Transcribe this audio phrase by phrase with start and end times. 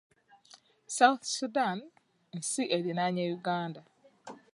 [0.97, 1.79] South Sudan
[2.37, 3.81] nsi erinaanye Uganda.